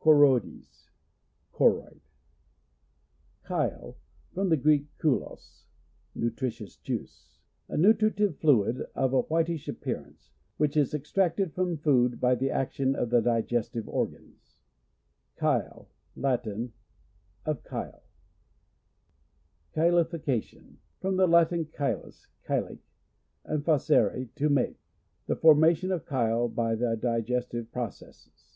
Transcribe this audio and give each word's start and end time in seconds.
Ciioroides.— 0.00 0.88
Choroid. 1.52 2.00
Chyle.— 3.44 3.96
From 4.32 4.48
the 4.48 4.56
Greek, 4.56 4.86
chulos, 4.98 5.64
nutritious 6.14 6.76
juice. 6.76 7.38
A 7.68 7.76
nutritive 7.76 8.38
fluid 8.38 8.86
of 8.94 9.12
a 9.12 9.20
whitish 9.20 9.68
appearance, 9.68 10.30
which 10.56 10.78
is 10.78 10.94
extracted 10.94 11.52
from 11.52 11.76
food 11.76 12.20
by 12.20 12.34
the 12.34 12.48
action 12.48 12.94
of 12.96 13.10
the 13.10 13.20
digestive 13.20 13.86
organs. 13.86 14.56
Chyli.— 15.36 15.88
Latin. 16.16 16.72
Of 17.44 17.62
Chyle. 17.68 18.04
Ciiyi.ification.— 19.74 20.76
From 21.02 21.16
the 21.16 21.26
Latin, 21.28 21.68
chy 21.76 21.94
lus, 21.96 22.28
chyle, 22.46 22.78
and 23.44 23.62
facere, 23.62 24.30
to 24.36 24.48
make. 24.48 24.80
The 25.26 25.36
formation 25.36 25.92
of 25.92 26.06
chyle 26.08 26.48
by 26.48 26.76
the 26.76 26.96
di 26.96 27.20
gestive 27.20 27.70
processes. 27.72 28.54